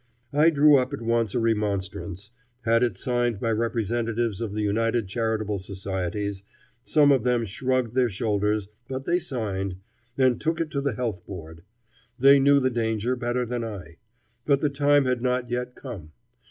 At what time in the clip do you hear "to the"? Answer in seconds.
10.71-10.93